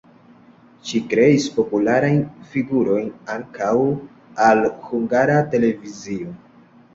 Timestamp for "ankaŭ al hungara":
3.35-5.37